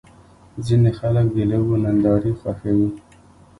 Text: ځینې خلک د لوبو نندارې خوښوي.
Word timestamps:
ځینې 0.65 0.91
خلک 0.99 1.25
د 1.35 1.37
لوبو 1.49 1.75
نندارې 1.83 2.31
خوښوي. 2.39 2.89